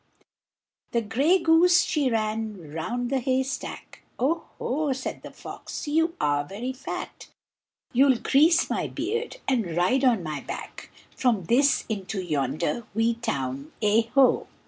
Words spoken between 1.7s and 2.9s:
she ran